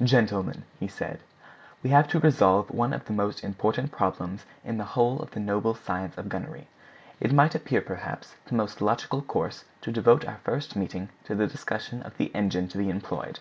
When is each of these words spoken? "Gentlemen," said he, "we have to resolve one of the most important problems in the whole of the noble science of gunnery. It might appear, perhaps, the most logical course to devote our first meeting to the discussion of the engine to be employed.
"Gentlemen," 0.00 0.62
said 0.86 1.16
he, 1.18 1.24
"we 1.82 1.90
have 1.90 2.06
to 2.10 2.20
resolve 2.20 2.70
one 2.70 2.92
of 2.92 3.06
the 3.06 3.12
most 3.12 3.42
important 3.42 3.90
problems 3.90 4.46
in 4.62 4.78
the 4.78 4.84
whole 4.94 5.18
of 5.18 5.32
the 5.32 5.40
noble 5.40 5.74
science 5.74 6.16
of 6.16 6.28
gunnery. 6.28 6.68
It 7.18 7.32
might 7.32 7.56
appear, 7.56 7.80
perhaps, 7.80 8.36
the 8.46 8.54
most 8.54 8.80
logical 8.80 9.20
course 9.20 9.64
to 9.80 9.90
devote 9.90 10.24
our 10.26 10.38
first 10.44 10.76
meeting 10.76 11.08
to 11.24 11.34
the 11.34 11.48
discussion 11.48 12.04
of 12.04 12.16
the 12.18 12.32
engine 12.36 12.68
to 12.68 12.78
be 12.78 12.88
employed. 12.88 13.40